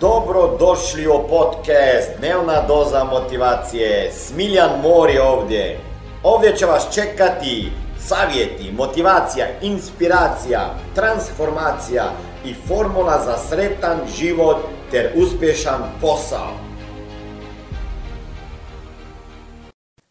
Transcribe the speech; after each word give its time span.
Dobro 0.00 0.56
došli 0.58 1.06
u 1.06 1.28
podcast 1.28 2.10
Dnevna 2.18 2.66
doza 2.68 3.04
motivacije. 3.04 4.12
Smiljan 4.12 4.80
Mor 4.82 5.10
je 5.10 5.22
ovdje. 5.22 5.80
Ovdje 6.22 6.56
će 6.56 6.66
vas 6.66 6.94
čekati 6.94 7.72
savjeti, 7.98 8.72
motivacija, 8.72 9.46
inspiracija, 9.62 10.74
transformacija 10.94 12.04
i 12.44 12.54
formula 12.54 13.22
za 13.24 13.36
sretan 13.38 13.98
život 14.18 14.56
ter 14.90 15.12
uspješan 15.16 15.82
posao. 16.00 16.50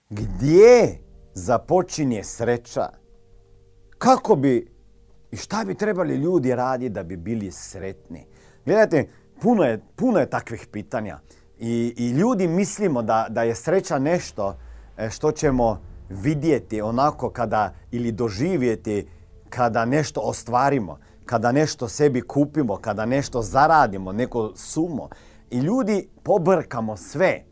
Gdje 0.10 1.00
započinje 1.34 2.24
sreća? 2.24 2.90
Kako 3.98 4.36
bi 4.36 4.72
i 5.32 5.38
šta 5.38 5.64
bi 5.68 5.76
trebali 5.76 6.16
ljudi 6.16 6.56
raditi 6.56 6.90
da 6.90 7.04
bi 7.04 7.18
bili 7.18 7.52
sretni? 7.52 8.26
Gledajte, 8.66 9.10
puno 9.42 9.64
je, 9.64 9.82
puno 9.96 10.20
je 10.20 10.30
takvih 10.30 10.68
pitanja. 10.72 11.20
I, 11.60 11.94
I 11.98 12.10
ljudi 12.10 12.48
mislimo 12.48 13.02
da, 13.02 13.28
da 13.30 13.44
je 13.44 13.56
sreća 13.56 14.00
nešto 14.00 14.58
e, 14.98 15.10
što 15.10 15.32
ćemo 15.32 15.82
vidjeti 16.10 16.82
onako 16.82 17.30
kada 17.30 17.74
ili 17.92 18.12
doživjeti 18.12 19.08
kada 19.50 19.86
nešto 19.86 20.22
ostvarimo, 20.22 20.98
kada 21.26 21.52
nešto 21.52 21.88
sebi 21.88 22.22
kupimo, 22.22 22.78
kada 22.78 23.06
nešto 23.06 23.42
zaradimo, 23.42 24.12
neko 24.12 24.52
sumo. 24.56 25.10
I 25.50 25.58
ljudi 25.58 26.10
pobrkamo 26.24 26.98
sve. 26.98 27.44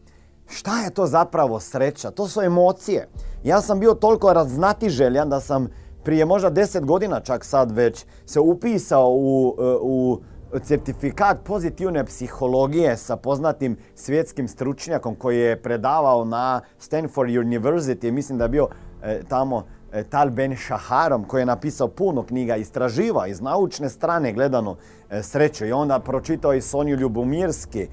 Šta 0.48 0.82
je 0.82 0.90
to 0.90 1.06
zapravo 1.06 1.60
sreća? 1.60 2.12
To 2.12 2.28
su 2.28 2.42
emocije. 2.42 3.10
Ja 3.44 3.62
sam 3.62 3.80
bio 3.80 3.94
toliko 3.94 4.34
raznatiželjan 4.34 5.30
da 5.30 5.40
sam 5.40 5.68
prije 6.04 6.26
možda 6.26 6.50
deset 6.50 6.86
godina 6.86 7.20
čak 7.20 7.46
sad 7.46 7.72
već 7.72 8.06
se 8.26 8.40
upisao 8.40 9.10
u, 9.10 9.56
e, 9.60 9.64
u 9.82 10.22
certifikat 10.64 11.38
pozitivne 11.44 12.06
psihologije 12.06 12.98
sa 12.98 13.16
poznatim 13.16 13.78
svjetskim 13.96 14.48
stručnjakom 14.48 15.16
koji 15.16 15.40
je 15.40 15.62
predavao 15.62 16.26
na 16.26 16.62
Stanford 16.78 17.30
University, 17.30 18.12
mislim 18.12 18.38
da 18.38 18.44
je 18.44 18.50
bio 18.50 18.68
e, 19.04 19.22
tamo 19.30 19.66
e, 19.92 20.04
Tal 20.04 20.30
Ben 20.30 20.56
Shaharom 20.58 21.24
koji 21.24 21.42
je 21.42 21.46
napisao 21.46 21.88
puno 21.88 22.24
knjiga, 22.24 22.56
istraživa 22.56 23.28
iz 23.28 23.42
naučne 23.42 23.90
strane 23.90 24.34
gledano 24.34 24.76
e, 25.10 25.24
sreću 25.24 25.66
i 25.66 25.72
onda 25.72 26.00
pročitao 26.00 26.54
i 26.54 26.62
Sonju 26.62 26.96
Ljubomirski, 26.96 27.82
e, 27.82 27.88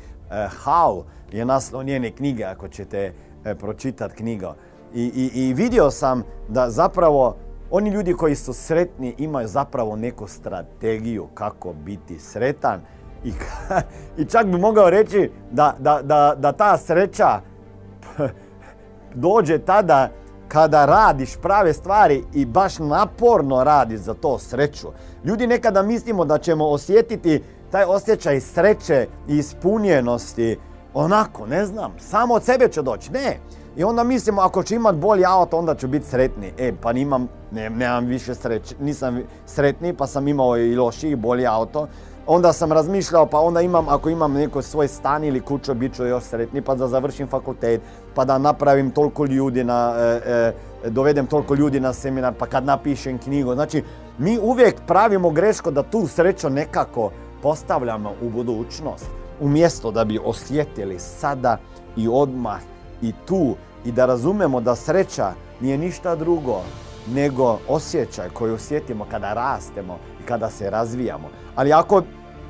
How 0.64 1.02
je 1.32 1.44
naslov 1.44 1.84
njene 1.84 2.10
knjige 2.10 2.44
ako 2.44 2.68
ćete 2.68 3.12
e, 3.44 3.54
pročitati 3.54 4.14
knjiga. 4.14 4.54
I, 4.94 5.02
i, 5.02 5.30
I 5.48 5.54
vidio 5.54 5.90
sam 5.90 6.22
da 6.48 6.70
zapravo 6.70 7.36
oni 7.76 7.90
ljudi 7.90 8.14
koji 8.14 8.34
su 8.34 8.52
sretni 8.52 9.14
imaju 9.18 9.48
zapravo 9.48 9.96
neku 9.96 10.26
strategiju 10.26 11.26
kako 11.34 11.72
biti 11.72 12.18
sretan 12.18 12.80
i, 13.24 13.32
i 14.22 14.24
čak 14.24 14.46
bi 14.46 14.58
mogao 14.58 14.90
reći 14.90 15.30
da, 15.50 15.74
da, 15.78 16.02
da, 16.02 16.34
da 16.38 16.52
ta 16.52 16.78
sreća 16.78 17.40
dođe 19.24 19.58
tada 19.58 20.08
kada 20.48 20.84
radiš 20.86 21.36
prave 21.42 21.72
stvari 21.72 22.22
i 22.34 22.46
baš 22.46 22.78
naporno 22.78 23.64
radiš 23.64 24.00
za 24.00 24.14
to 24.14 24.38
sreću. 24.38 24.88
Ljudi 25.24 25.46
nekada 25.46 25.82
mislimo 25.82 26.24
da 26.24 26.38
ćemo 26.38 26.66
osjetiti 26.66 27.42
taj 27.70 27.84
osjećaj 27.84 28.40
sreće 28.40 29.06
i 29.28 29.36
ispunjenosti 29.38 30.58
onako, 30.94 31.46
ne 31.46 31.66
znam, 31.66 31.92
samo 31.98 32.34
od 32.34 32.44
sebe 32.44 32.68
će 32.68 32.82
doći. 32.82 33.12
Ne, 33.12 33.38
i 33.76 33.84
onda 33.84 34.04
mislimo 34.04 34.42
ako 34.42 34.62
ću 34.62 34.74
imat 34.74 34.96
bolji 34.96 35.24
auto 35.24 35.58
onda 35.58 35.74
ću 35.74 35.88
biti 35.88 36.06
sretni. 36.06 36.52
E, 36.58 36.72
pa 36.82 36.92
nimam, 36.92 37.28
ne, 37.50 37.70
nemam 37.70 38.06
više 38.06 38.34
sreće, 38.34 38.74
nisam 38.80 39.22
sretni 39.46 39.94
pa 39.94 40.06
sam 40.06 40.28
imao 40.28 40.58
i 40.58 40.76
lošiji 40.76 41.10
i 41.12 41.16
bolji 41.16 41.46
auto. 41.46 41.88
Onda 42.26 42.52
sam 42.52 42.72
razmišljao 42.72 43.26
pa 43.26 43.40
onda 43.40 43.60
imam, 43.60 43.88
ako 43.88 44.10
imam 44.10 44.32
neko 44.32 44.62
svoj 44.62 44.88
stan 44.88 45.24
ili 45.24 45.40
kuću, 45.40 45.74
bit 45.74 45.94
ću 45.94 46.06
još 46.06 46.24
sretni 46.24 46.62
pa 46.62 46.74
da 46.74 46.88
završim 46.88 47.28
fakultet, 47.28 47.80
pa 48.14 48.24
da 48.24 48.38
napravim 48.38 48.90
toliko 48.90 49.24
ljudi 49.24 49.64
na, 49.64 49.94
e, 49.98 50.52
e, 50.84 50.90
dovedem 50.90 51.26
toliko 51.26 51.54
ljudi 51.54 51.80
na 51.80 51.92
seminar, 51.92 52.34
pa 52.38 52.46
kad 52.46 52.64
napišem 52.64 53.18
knjigu. 53.18 53.54
Znači, 53.54 53.82
mi 54.18 54.38
uvijek 54.38 54.80
pravimo 54.86 55.30
greško 55.30 55.70
da 55.70 55.82
tu 55.82 56.06
sreću 56.06 56.50
nekako 56.50 57.10
postavljamo 57.42 58.12
u 58.22 58.30
budućnost. 58.30 59.23
Umjesto 59.40 59.90
da 59.90 60.04
bi 60.04 60.20
osjetili 60.24 60.98
sada 60.98 61.58
i 61.96 62.08
odmah 62.08 62.60
i 63.02 63.12
tu 63.26 63.56
i 63.84 63.92
da 63.92 64.06
razumemo 64.06 64.60
da 64.60 64.74
sreća 64.74 65.32
nije 65.60 65.78
ništa 65.78 66.16
drugo 66.16 66.60
nego 67.06 67.58
osjećaj 67.68 68.28
koji 68.28 68.52
osjetimo 68.52 69.06
kada 69.10 69.32
rastemo 69.34 69.98
i 70.22 70.26
kada 70.26 70.50
se 70.50 70.70
razvijamo. 70.70 71.28
Ali 71.54 71.72
ako, 71.72 72.02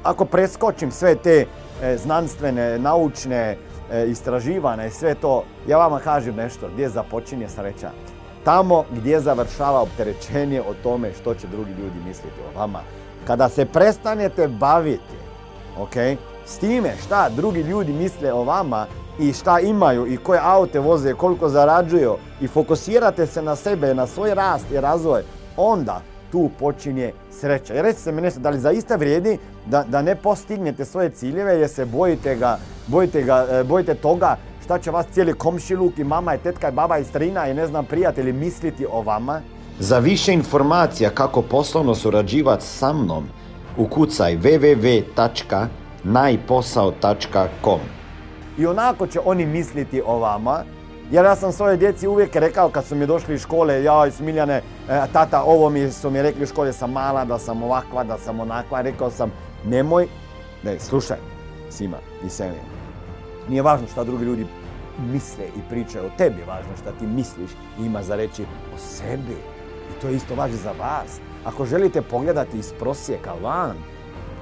ako 0.02 0.24
preskočim 0.24 0.90
sve 0.90 1.14
te 1.14 1.46
e, 1.82 1.96
znanstvene, 1.96 2.78
naučne 2.78 3.56
e, 3.90 4.06
istraživane 4.06 4.86
i 4.86 4.90
sve 4.90 5.14
to, 5.14 5.44
ja 5.68 5.78
vama 5.78 5.98
kažem 5.98 6.36
nešto, 6.36 6.68
gdje 6.74 6.88
započinje 6.88 7.48
sreća. 7.48 7.90
Tamo 8.44 8.84
gdje 8.90 9.20
završava 9.20 9.80
opterećenje 9.80 10.60
o 10.60 10.74
tome 10.82 11.12
što 11.20 11.34
će 11.34 11.46
drugi 11.46 11.70
ljudi 11.70 11.98
misliti 12.06 12.40
o 12.40 12.58
vama. 12.58 12.80
Kada 13.26 13.48
se 13.48 13.66
prestanete 13.66 14.48
baviti, 14.48 15.16
ok, 15.78 15.94
s 16.46 16.58
time 16.58 16.94
šta 17.06 17.28
drugi 17.28 17.60
ljudi 17.60 17.92
misle 17.92 18.32
o 18.32 18.44
vama, 18.44 18.86
i 19.18 19.32
šta 19.32 19.60
imaju 19.60 20.12
i 20.12 20.16
koje 20.16 20.40
aute 20.42 20.80
voze, 20.80 21.14
koliko 21.14 21.48
zarađuju 21.48 22.16
i 22.40 22.46
fokusirate 22.46 23.26
se 23.26 23.42
na 23.42 23.56
sebe, 23.56 23.94
na 23.94 24.06
svoj 24.06 24.34
rast 24.34 24.70
i 24.72 24.80
razvoj, 24.80 25.22
onda 25.56 26.00
tu 26.32 26.50
počinje 26.58 27.12
sreća. 27.40 27.74
I 27.74 27.82
recite 27.82 28.12
mi 28.12 28.22
nešto, 28.22 28.40
da 28.40 28.50
li 28.50 28.58
zaista 28.58 28.96
vrijedi 28.96 29.38
da, 29.66 29.84
da 29.88 30.02
ne 30.02 30.16
postignete 30.16 30.84
svoje 30.84 31.10
ciljeve 31.10 31.54
jer 31.54 31.68
se 31.68 31.84
bojite, 31.84 32.34
ga, 32.34 32.58
bojite, 32.86 33.22
ga, 33.22 33.46
e, 33.50 33.64
bojite 33.64 33.94
toga 33.94 34.36
šta 34.64 34.78
će 34.78 34.90
vas 34.90 35.06
cijeli 35.12 35.32
komšiluk 35.32 35.98
i 35.98 36.04
mama 36.04 36.34
i 36.34 36.38
tetka 36.38 36.68
i 36.68 36.72
baba 36.72 36.98
i 36.98 37.04
strina 37.04 37.48
i 37.48 37.54
ne 37.54 37.66
znam 37.66 37.84
prijatelji 37.84 38.32
misliti 38.32 38.86
o 38.90 39.02
vama? 39.02 39.40
Za 39.78 39.98
više 39.98 40.32
informacija 40.32 41.10
kako 41.10 41.42
poslovno 41.42 41.94
surađivati 41.94 42.66
sa 42.66 42.92
mnom, 42.92 43.24
ukucaj 43.78 44.36
www.najposao.com 46.04 47.80
i 48.58 48.66
onako 48.66 49.06
će 49.06 49.20
oni 49.24 49.46
misliti 49.46 50.02
o 50.06 50.18
vama. 50.18 50.64
Jer 51.10 51.24
ja 51.24 51.36
sam 51.36 51.52
svoje 51.52 51.76
djeci 51.76 52.06
uvijek 52.06 52.36
rekao 52.36 52.68
kad 52.68 52.84
su 52.84 52.96
mi 52.96 53.06
došli 53.06 53.34
iz 53.34 53.40
škole, 53.40 53.82
jaj 53.82 54.10
Smiljane, 54.10 54.54
e, 54.54 54.62
tata, 55.12 55.42
ovo 55.42 55.70
mi 55.70 55.90
su 55.90 56.10
mi 56.10 56.22
rekli 56.22 56.42
u 56.42 56.46
škole 56.46 56.72
sam 56.72 56.92
mala, 56.92 57.24
da 57.24 57.38
sam 57.38 57.62
ovakva, 57.62 58.04
da 58.04 58.18
sam 58.18 58.40
onakva. 58.40 58.80
Rekao 58.80 59.10
sam, 59.10 59.32
nemoj, 59.64 60.08
ne, 60.62 60.78
slušaj, 60.80 61.16
Sima 61.70 61.96
i 62.26 62.28
Semi. 62.28 62.58
Nije 63.48 63.62
važno 63.62 63.86
šta 63.92 64.04
drugi 64.04 64.24
ljudi 64.24 64.46
misle 65.12 65.44
i 65.44 65.68
pričaju 65.70 66.06
o 66.06 66.16
tebi, 66.18 66.42
važno 66.46 66.76
šta 66.80 66.90
ti 66.98 67.06
misliš 67.06 67.50
i 67.80 67.84
ima 67.86 68.02
za 68.02 68.16
reći 68.16 68.42
o 68.74 68.78
sebi. 68.78 69.36
I 69.90 70.00
to 70.00 70.08
isto 70.08 70.34
važi 70.34 70.56
za 70.56 70.72
vas. 70.78 71.20
Ako 71.44 71.64
želite 71.64 72.02
pogledati 72.02 72.58
iz 72.58 72.72
prosjeka 72.72 73.32
van, 73.42 73.76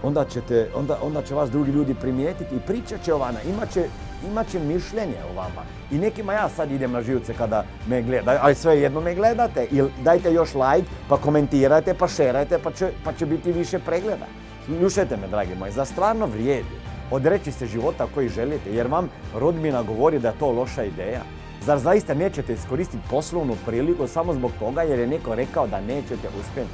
onda, 0.03 0.25
ćete, 0.25 0.69
onda, 0.75 0.99
onda 1.03 1.23
će 1.23 1.35
vas 1.35 1.51
drugi 1.51 1.71
ljudi 1.71 1.95
primijetiti 1.95 2.55
i 2.55 2.61
pričat 2.67 3.03
će 3.05 3.15
o 3.15 3.19
vama, 3.19 3.39
imat 3.49 3.71
će, 3.73 3.85
imat 4.31 4.49
će 4.49 4.59
mišljenje 4.59 5.17
o 5.31 5.35
vama. 5.37 5.63
I 5.91 5.99
nekima 5.99 6.33
ja 6.33 6.49
sad 6.49 6.71
idem 6.71 6.93
na 6.93 7.03
živce 7.03 7.35
kada 7.35 7.65
me 7.89 8.03
gledaju, 8.03 8.39
ali 8.43 8.55
sve 8.55 8.81
jedno 8.81 9.01
me 9.01 9.15
gledate. 9.15 9.67
Ili 9.71 9.91
dajte 10.05 10.33
još 10.33 10.55
like, 10.55 10.89
pa 11.09 11.17
komentirajte, 11.17 11.95
pa 11.95 12.09
šerajte, 12.09 12.59
pa 12.59 12.73
će, 12.73 12.91
pa 13.05 13.13
će 13.13 13.27
biti 13.27 13.53
više 13.53 13.79
pregleda. 13.79 14.27
Slušajte 14.67 15.17
me, 15.17 15.29
dragi 15.29 15.55
moji, 15.59 15.73
za 15.73 15.85
stvarno 15.85 16.27
vrijedi 16.27 16.83
odreći 17.11 17.53
se 17.53 17.67
života 17.67 18.07
koji 18.15 18.29
želite, 18.29 18.75
jer 18.75 18.87
vam 18.87 19.09
rodbina 19.35 19.83
govori 19.83 20.19
da 20.19 20.29
je 20.29 20.39
to 20.39 20.51
loša 20.51 20.85
ideja. 20.85 21.23
Zar 21.65 21.79
zaista 21.79 22.15
nećete 22.15 22.53
iskoristiti 22.53 23.09
poslovnu 23.11 23.57
priliku 23.67 24.07
samo 24.07 24.35
zbog 24.35 24.51
toga 24.59 24.83
jer 24.83 24.99
je 24.99 25.07
neko 25.07 25.35
rekao 25.35 25.67
da 25.67 25.81
nećete 25.81 26.29
uspjeti? 26.41 26.71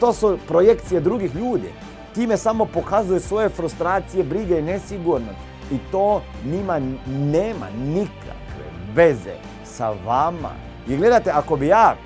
To 0.00 0.12
su 0.12 0.38
projekcije 0.48 1.00
drugih 1.00 1.34
ljudi 1.34 1.72
time 2.14 2.36
samo 2.36 2.64
pokazuje 2.64 3.20
svoje 3.20 3.48
frustracije, 3.48 4.24
brige 4.24 4.58
i 4.58 4.62
nesigurnost. 4.62 5.38
I 5.72 5.78
to 5.92 6.22
njima 6.44 6.80
nema 7.06 7.66
nikakve 7.84 8.64
veze 8.94 9.34
sa 9.64 9.90
vama. 10.06 10.50
I 10.88 10.96
gledajte, 10.96 11.30
ako 11.30 11.56
bi 11.56 11.66
ja, 11.66 11.96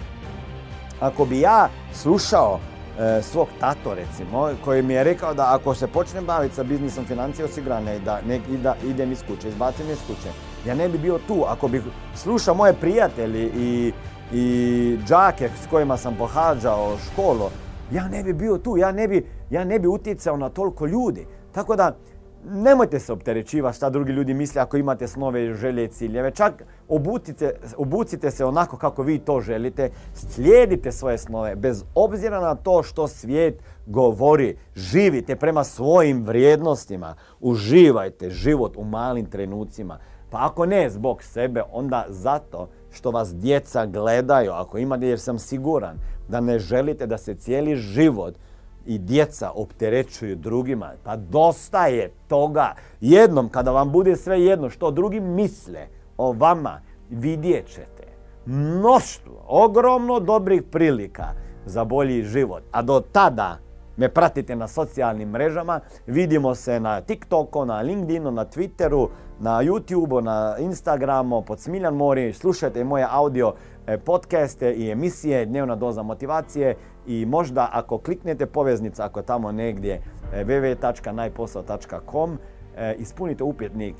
ako 1.00 1.24
bi 1.24 1.40
ja 1.40 1.68
slušao 1.92 2.60
e, 2.98 3.22
svog 3.22 3.48
tato 3.60 3.94
recimo, 3.94 4.50
koji 4.64 4.82
mi 4.82 4.94
je 4.94 5.04
rekao 5.04 5.34
da 5.34 5.54
ako 5.54 5.74
se 5.74 5.86
počnem 5.86 6.24
baviti 6.24 6.54
sa 6.54 6.62
biznisom 6.62 7.04
financije 7.04 7.44
osigurane 7.44 7.96
i 7.96 8.00
da, 8.00 8.20
ne, 8.26 8.36
i 8.36 8.56
da 8.56 8.74
idem 8.84 9.12
iz 9.12 9.22
kuće, 9.26 9.48
izbacim 9.48 9.90
iz 9.90 9.98
kuće, 10.06 10.28
ja 10.66 10.74
ne 10.74 10.88
bi 10.88 10.98
bio 10.98 11.18
tu. 11.26 11.44
Ako 11.48 11.68
bi 11.68 11.82
slušao 12.14 12.54
moje 12.54 12.72
prijatelji 12.72 13.50
i, 13.56 13.92
i 14.32 14.98
džake 15.06 15.50
s 15.64 15.66
kojima 15.70 15.96
sam 15.96 16.16
pohađao 16.16 16.96
školu, 17.06 17.50
ja 17.92 18.08
ne 18.08 18.22
bi 18.22 18.32
bio 18.32 18.58
tu, 18.58 18.76
ja 18.76 18.92
ne 18.92 19.08
bi, 19.08 19.26
ja 19.50 19.64
ne 19.64 19.78
bi 19.78 19.88
utjecao 19.88 20.36
na 20.36 20.48
toliko 20.48 20.86
ljudi. 20.86 21.26
Tako 21.52 21.76
da, 21.76 21.96
nemojte 22.44 23.00
se 23.00 23.12
opterećivati 23.12 23.76
šta 23.76 23.90
drugi 23.90 24.12
ljudi 24.12 24.34
misle 24.34 24.62
ako 24.62 24.76
imate 24.76 25.08
snove, 25.08 25.54
želje 25.54 25.84
i 25.84 25.88
ciljeve. 25.88 26.31
Čak 26.31 26.64
obucite, 26.88 27.52
obucite 27.76 28.31
se 28.31 28.44
onako 28.44 28.76
kako 28.76 29.02
vi 29.02 29.19
to 29.19 29.40
želite, 29.40 29.90
slijedite 30.14 30.92
svoje 30.92 31.19
snove 31.19 31.56
bez 31.56 31.84
obzira 31.94 32.40
na 32.40 32.54
to 32.54 32.82
što 32.82 33.08
svijet 33.08 33.62
govori. 33.86 34.56
Živite 34.75 35.36
prema 35.36 35.64
svojim 35.64 36.25
vrijednostima. 36.25 37.14
Uživajte 37.40 38.31
život 38.31 38.76
u 38.76 38.84
malim 38.84 39.26
trenucima. 39.26 39.98
Pa 40.31 40.46
ako 40.46 40.66
ne 40.66 40.90
zbog 40.90 41.22
sebe, 41.22 41.62
onda 41.72 42.06
zato 42.08 42.69
što 42.90 43.10
vas 43.10 43.34
djeca 43.34 43.86
gledaju. 43.86 44.52
Ako 44.52 44.78
imate, 44.78 45.06
jer 45.06 45.20
sam 45.20 45.38
siguran 45.38 45.98
da 46.28 46.40
ne 46.40 46.58
želite 46.58 47.06
da 47.06 47.18
se 47.18 47.34
cijeli 47.34 47.76
život 47.76 48.34
i 48.86 48.98
djeca 48.98 49.50
opterećuju 49.54 50.36
drugima. 50.36 50.92
Pa 51.04 51.16
dosta 51.16 51.86
je 51.86 52.10
toga. 52.28 52.74
Jednom 53.00 53.48
kada 53.48 53.70
vam 53.70 53.92
bude 53.92 54.16
sve 54.16 54.42
jedno 54.42 54.70
što 54.70 54.90
drugi 54.90 55.20
misle 55.20 55.86
o 56.16 56.32
vama, 56.32 56.80
vidjet 57.10 57.66
ćete 57.66 58.04
mnoštvo, 58.46 59.44
ogromno 59.46 60.20
dobrih 60.20 60.62
prilika 60.62 61.24
za 61.66 61.84
bolji 61.84 62.22
život. 62.22 62.62
A 62.70 62.82
do 62.82 63.00
tada 63.12 63.58
me 63.96 64.08
pratite 64.08 64.56
na 64.56 64.68
socijalnim 64.68 65.28
mrežama, 65.28 65.80
vidimo 66.06 66.54
se 66.54 66.80
na 66.80 67.00
TikToku, 67.00 67.64
na 67.64 67.80
LinkedInu, 67.80 68.30
na 68.30 68.44
Twitteru, 68.44 69.08
na 69.40 69.62
YouTubeu, 69.62 70.20
na 70.20 70.56
Instagramu, 70.58 71.42
pod 71.42 71.60
Smiljan 71.60 71.94
Mori, 71.94 72.32
slušajte 72.32 72.84
moje 72.84 73.06
audio 73.10 73.54
e, 73.86 73.98
podcaste 73.98 74.72
i 74.72 74.90
emisije 74.90 75.46
Dnevna 75.46 75.76
doza 75.76 76.02
motivacije 76.02 76.76
i 77.06 77.26
možda 77.26 77.69
ako 77.72 77.98
kliknete 77.98 78.46
poveznica, 78.46 79.04
ako 79.04 79.22
tamo 79.22 79.52
negdje 79.52 80.02
e, 80.32 80.44
www.najposao.com 80.44 82.38
e, 82.76 82.94
ispunite 82.98 83.44
upjetnik, 83.44 83.94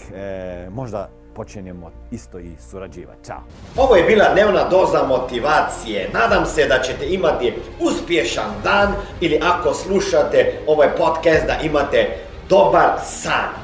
možda 0.70 1.08
počinjemo 1.34 1.90
isto 2.10 2.38
i 2.38 2.50
surađivati. 2.70 3.25
Ćao! 3.26 3.40
Ovo 3.76 3.96
je 3.96 4.04
bila 4.04 4.25
dnevna 4.32 4.69
doza 4.69 5.02
motivacije. 5.08 6.10
Nadam 6.12 6.46
se 6.46 6.66
da 6.66 6.78
ćete 6.82 7.06
imati 7.08 7.52
uspješan 7.81 8.50
dan 8.64 8.92
ili 9.20 9.40
ako 9.42 9.75
slušate 9.75 10.52
ovaj 10.66 10.88
podcast 10.96 11.46
da 11.46 11.58
imate 11.62 12.16
dobar 12.48 12.90
san. 13.02 13.63